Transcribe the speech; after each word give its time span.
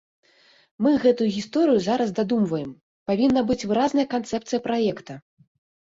Мы 0.85 0.93
гэтую 1.03 1.27
гісторыю 1.35 1.77
зараз 1.89 2.15
дадумваем, 2.21 2.73
павінна 3.13 3.47
быць 3.53 3.61
выразная 3.69 4.11
канцэпцыя 4.19 4.59
праекта. 4.69 5.13